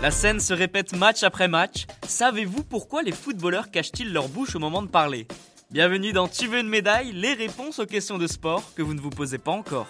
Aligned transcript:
La 0.00 0.12
scène 0.12 0.38
se 0.38 0.54
répète 0.54 0.96
match 0.96 1.22
après 1.22 1.48
match. 1.48 1.86
Savez-vous 2.06 2.62
pourquoi 2.62 3.02
les 3.02 3.12
footballeurs 3.12 3.70
cachent-ils 3.70 4.12
leur 4.12 4.28
bouche 4.28 4.54
au 4.54 4.58
moment 4.58 4.80
de 4.80 4.86
parler? 4.86 5.26
Bienvenue 5.70 6.12
dans 6.12 6.28
Tu 6.28 6.46
veux 6.46 6.60
une 6.60 6.68
médaille 6.68 7.12
Les 7.12 7.34
réponses 7.34 7.78
aux 7.78 7.86
questions 7.86 8.16
de 8.16 8.26
sport 8.26 8.62
que 8.74 8.82
vous 8.82 8.94
ne 8.94 9.00
vous 9.00 9.10
posez 9.10 9.38
pas 9.38 9.50
encore. 9.50 9.88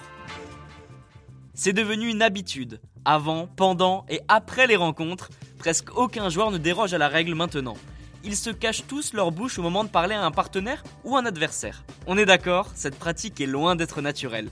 C'est 1.55 1.73
devenu 1.73 2.09
une 2.09 2.23
habitude. 2.23 2.81
Avant, 3.05 3.47
pendant 3.47 4.07
et 4.09 4.21
après 4.29 4.67
les 4.67 4.77
rencontres, 4.77 5.29
presque 5.59 5.97
aucun 5.97 6.31
joueur 6.31 6.51
ne 6.51 6.59
déroge 6.59 6.95
à 6.95 6.99
la 6.99 7.09
règle 7.09 7.35
maintenant. 7.35 7.77
Ils 8.25 8.37
se 8.37 8.51
cachent 8.51 8.87
tous 8.87 9.13
leur 9.13 9.31
bouche 9.31 9.59
au 9.59 9.63
moment 9.63 9.85
de 9.85 9.89
parler 9.89 10.15
à 10.15 10.25
un 10.25 10.31
partenaire 10.31 10.83
ou 11.05 11.17
un 11.17 11.25
adversaire. 11.25 11.85
On 12.07 12.19
est 12.19 12.27
d'accord, 12.27 12.71
cette 12.75 12.99
pratique 12.99 13.41
est 13.41 13.47
loin 13.47 13.77
d'être 13.77 14.01
naturelle. 14.01 14.51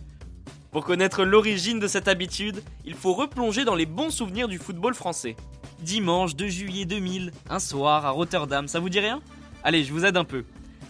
Pour 0.71 0.85
connaître 0.85 1.25
l'origine 1.25 1.81
de 1.81 1.89
cette 1.89 2.07
habitude, 2.07 2.63
il 2.85 2.95
faut 2.95 3.15
replonger 3.15 3.65
dans 3.65 3.75
les 3.75 3.87
bons 3.87 4.11
souvenirs 4.11 4.47
du 4.47 4.59
football 4.59 4.95
français. 4.95 5.37
Dimanche 5.81 6.37
2 6.37 6.49
juillet 6.49 6.85
2000, 6.85 7.33
un 7.51 7.59
soir 7.59 8.07
à 8.07 8.11
Rotterdam, 8.11 8.69
ça 8.69 8.79
vous 8.79 8.89
dit 8.89 9.01
rien? 9.01 9.21
Allez, 9.65 9.85
je 9.85 9.93
vous 9.93 10.05
aide 10.05 10.17
un 10.17 10.25
peu. 10.25 10.45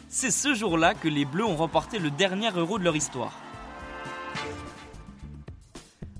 C'est 0.08 0.30
ce 0.30 0.54
jour-là 0.54 0.94
que 0.94 1.08
les 1.08 1.24
Bleus 1.24 1.44
ont 1.44 1.56
remporté 1.56 1.98
le 1.98 2.10
dernier 2.10 2.50
euro 2.54 2.78
de 2.78 2.84
leur 2.84 2.96
histoire. 2.96 3.32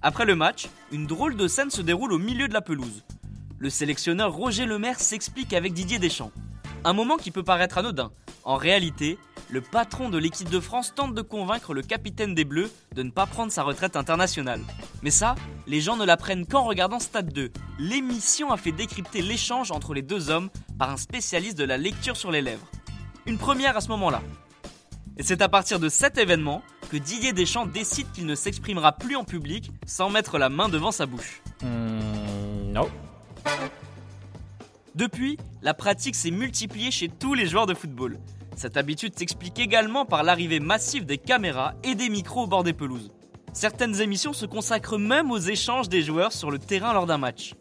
Après 0.03 0.25
le 0.25 0.37
match, 0.37 0.69
une 0.93 1.07
drôle 1.07 1.37
de 1.37 1.49
scène 1.49 1.71
se 1.71 1.83
déroule 1.83 2.13
au 2.13 2.19
milieu 2.19 2.49
de 2.49 2.55
la 2.55 2.61
pelouse. 2.61 3.05
Le 3.59 3.71
sélectionneur 3.71 4.33
Roger 4.33 4.67
Lemaire 4.67 5.01
s'explique 5.01 5.53
avec 5.53 5.73
Didier 5.73 5.99
Deschamps. 5.99 6.31
Un 6.85 6.93
moment 6.93 7.17
qui 7.17 7.31
peut 7.31 7.43
paraître 7.43 7.79
anodin. 7.79 8.13
En 8.45 8.57
réalité, 8.57 9.19
le 9.51 9.61
patron 9.61 10.09
de 10.09 10.19
l'équipe 10.19 10.49
de 10.49 10.61
France 10.61 10.95
tente 10.95 11.15
de 11.15 11.23
convaincre 11.23 11.75
le 11.75 11.83
capitaine 11.83 12.35
des 12.35 12.45
Bleus 12.45 12.71
de 12.95 13.03
ne 13.03 13.11
pas 13.11 13.27
prendre 13.27 13.53
sa 13.53 13.63
retraite 13.63 13.97
internationale. 13.97 14.61
Mais 15.03 15.11
ça, 15.11 15.35
les 15.67 15.81
gens 15.81 15.97
ne 15.97 16.05
l'apprennent 16.05 16.47
qu'en 16.47 16.65
regardant 16.65 17.01
Stade 17.01 17.33
2. 17.33 17.51
L'émission 17.79 18.53
a 18.53 18.57
fait 18.57 18.73
décrypter 18.73 19.23
l'échange 19.23 19.71
entre 19.71 19.95
les 19.95 20.03
deux 20.03 20.31
hommes 20.31 20.51
par 20.79 20.91
un 20.91 20.97
spécialiste 20.97 21.59
de 21.59 21.65
la 21.65 21.77
lecture 21.77 22.17
sur 22.17 22.31
les 22.31 22.43
lèvres. 22.43 22.67
Une 23.27 23.39
première 23.39 23.77
à 23.77 23.81
ce 23.81 23.89
moment-là. 23.89 24.23
Et 25.17 25.23
c'est 25.23 25.43
à 25.43 25.49
partir 25.49 25.81
de 25.81 25.89
cet 25.89 26.19
événement 26.19 26.63
que 26.91 26.97
Didier 26.97 27.33
Deschamps 27.33 27.67
décide 27.67 28.11
qu'il 28.13 28.27
ne 28.27 28.35
s'exprimera 28.35 28.93
plus 28.93 29.17
en 29.17 29.25
public 29.25 29.73
sans 29.87 30.11
mettre 30.11 30.39
la 30.39 30.49
main 30.49 30.69
devant 30.69 30.93
sa 30.93 31.07
bouche. 31.07 31.43
Hmm, 31.63 32.73
non. 32.73 32.89
Depuis, 34.97 35.37
la 35.61 35.75
pratique 35.75 36.15
s'est 36.15 36.31
multipliée 36.31 36.91
chez 36.91 37.11
tous 37.11 37.35
les 37.35 37.47
joueurs 37.47 37.67
de 37.67 37.75
football. 37.75 38.19
Cette 38.57 38.79
habitude 38.79 39.15
s'explique 39.15 39.59
également 39.59 40.07
par 40.07 40.23
l'arrivée 40.23 40.59
massive 40.59 41.05
des 41.05 41.19
caméras 41.19 41.75
et 41.85 41.95
des 41.95 42.09
micros 42.09 42.45
au 42.45 42.47
bord 42.47 42.65
des 42.65 42.73
pelouses. 42.73 43.11
Certaines 43.53 44.01
émissions 44.01 44.33
se 44.33 44.47
consacrent 44.47 44.99
même 44.99 45.31
aux 45.31 45.39
échanges 45.39 45.91
des 45.91 46.01
joueurs 46.01 46.33
sur 46.33 46.51
le 46.51 46.59
terrain 46.59 46.95
lors 46.95 47.05
d'un 47.05 47.19
match. 47.19 47.53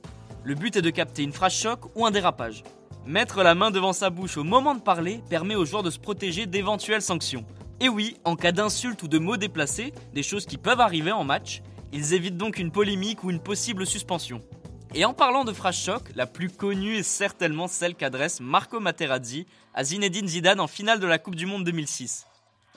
Le 0.46 0.56
but 0.56 0.78
est 0.78 0.82
de 0.82 0.90
capter 0.90 1.24
une 1.24 1.34
phrase 1.34 1.52
choc 1.52 1.82
ou 1.94 2.06
un 2.06 2.12
dérapage. 2.12 2.64
Mettre 3.06 3.44
la 3.44 3.54
main 3.54 3.70
devant 3.70 3.92
sa 3.92 4.10
bouche 4.10 4.38
au 4.38 4.46
moment 4.46 4.74
de 4.74 4.80
parler 4.80 5.20
permet 5.30 5.56
aux 5.56 5.66
joueurs 5.66 5.84
de 5.84 5.90
se 5.90 6.00
protéger 6.00 6.46
d'éventuelles 6.46 7.02
sanctions. 7.02 7.46
Et 7.82 7.90
oui, 7.90 8.16
en 8.24 8.38
cas 8.38 8.54
d'insulte 8.54 9.04
ou 9.04 9.10
de 9.10 9.20
mots 9.20 9.36
déplacés, 9.36 9.92
des 10.14 10.24
choses 10.24 10.46
qui 10.46 10.58
peuvent 10.58 10.80
arriver 10.80 11.12
en 11.12 11.26
match, 11.26 11.62
ils 11.92 12.14
évitent 12.14 12.38
donc 12.38 12.60
une 12.60 12.72
polémique 12.72 13.26
ou 13.26 13.30
une 13.30 13.42
possible 13.42 13.86
suspension. 13.86 14.42
Et 14.98 15.04
en 15.04 15.14
parlant 15.14 15.44
de 15.44 15.52
phrase 15.52 15.76
choc, 15.76 16.04
la 16.16 16.26
plus 16.26 16.50
connue 16.50 16.96
est 16.96 17.04
certainement 17.04 17.68
celle 17.68 17.96
qu'adresse 17.96 18.40
Marco 18.40 18.80
Materazzi 18.80 19.46
à 19.74 19.84
Zinedine 19.84 20.30
Zidane 20.30 20.62
en 20.62 20.68
finale 20.68 21.02
de 21.02 21.06
la 21.06 21.18
Coupe 21.18 21.36
du 21.36 21.46
Monde 21.46 21.66
2006. 21.66 22.26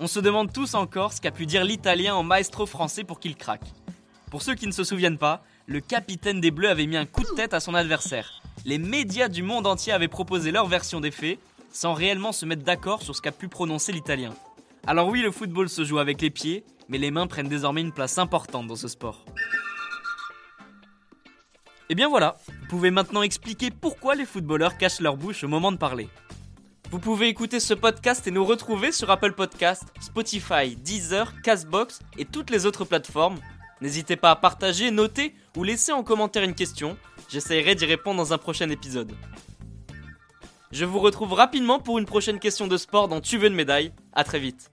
On 0.00 0.08
se 0.08 0.18
demande 0.18 0.52
tous 0.52 0.74
encore 0.74 1.12
ce 1.12 1.20
qu'a 1.20 1.30
pu 1.30 1.46
dire 1.46 1.62
l'italien 1.62 2.16
en 2.16 2.24
maestro 2.24 2.66
français 2.66 3.04
pour 3.04 3.20
qu'il 3.20 3.36
craque. 3.36 3.72
Pour 4.32 4.42
ceux 4.42 4.56
qui 4.56 4.66
ne 4.66 4.72
se 4.72 4.82
souviennent 4.82 5.16
pas, 5.16 5.44
le 5.66 5.78
capitaine 5.78 6.40
des 6.40 6.50
Bleus 6.50 6.68
avait 6.68 6.88
mis 6.88 6.96
un 6.96 7.06
coup 7.06 7.22
de 7.22 7.36
tête 7.36 7.54
à 7.54 7.60
son 7.60 7.74
adversaire. 7.74 8.42
Les 8.64 8.78
médias 8.78 9.28
du 9.28 9.44
monde 9.44 9.68
entier 9.68 9.92
avaient 9.92 10.08
proposé 10.08 10.50
leur 10.50 10.66
version 10.66 11.00
des 11.00 11.12
faits, 11.12 11.38
sans 11.72 11.94
réellement 11.94 12.32
se 12.32 12.46
mettre 12.46 12.64
d'accord 12.64 13.02
sur 13.02 13.14
ce 13.14 13.22
qu'a 13.22 13.30
pu 13.30 13.46
prononcer 13.46 13.92
l'italien. 13.92 14.34
Alors 14.88 15.06
oui, 15.06 15.22
le 15.22 15.30
football 15.30 15.68
se 15.68 15.84
joue 15.84 16.00
avec 16.00 16.20
les 16.20 16.30
pieds, 16.30 16.64
mais 16.88 16.98
les 16.98 17.12
mains 17.12 17.28
prennent 17.28 17.48
désormais 17.48 17.82
une 17.82 17.92
place 17.92 18.18
importante 18.18 18.66
dans 18.66 18.74
ce 18.74 18.88
sport. 18.88 19.24
Et 21.90 21.94
bien 21.94 22.08
voilà, 22.08 22.36
vous 22.46 22.66
pouvez 22.68 22.90
maintenant 22.90 23.22
expliquer 23.22 23.70
pourquoi 23.70 24.14
les 24.14 24.26
footballeurs 24.26 24.76
cachent 24.76 25.00
leur 25.00 25.16
bouche 25.16 25.42
au 25.44 25.48
moment 25.48 25.72
de 25.72 25.78
parler. 25.78 26.08
Vous 26.90 26.98
pouvez 26.98 27.28
écouter 27.28 27.60
ce 27.60 27.72
podcast 27.72 28.26
et 28.26 28.30
nous 28.30 28.44
retrouver 28.44 28.92
sur 28.92 29.10
Apple 29.10 29.32
Podcast, 29.32 29.84
Spotify, 30.00 30.76
Deezer, 30.76 31.32
Castbox 31.42 32.00
et 32.18 32.26
toutes 32.26 32.50
les 32.50 32.66
autres 32.66 32.84
plateformes. 32.84 33.38
N'hésitez 33.80 34.16
pas 34.16 34.32
à 34.32 34.36
partager, 34.36 34.90
noter 34.90 35.34
ou 35.56 35.64
laisser 35.64 35.92
en 35.92 36.02
commentaire 36.02 36.42
une 36.42 36.54
question. 36.54 36.98
J'essaierai 37.30 37.74
d'y 37.74 37.86
répondre 37.86 38.18
dans 38.18 38.34
un 38.34 38.38
prochain 38.38 38.68
épisode. 38.68 39.12
Je 40.70 40.84
vous 40.84 40.98
retrouve 40.98 41.32
rapidement 41.32 41.78
pour 41.78 41.98
une 41.98 42.04
prochaine 42.04 42.38
question 42.38 42.66
de 42.66 42.76
sport 42.76 43.08
dans 43.08 43.22
Tu 43.22 43.38
veux 43.38 43.48
une 43.48 43.54
médaille. 43.54 43.92
A 44.12 44.24
très 44.24 44.40
vite. 44.40 44.70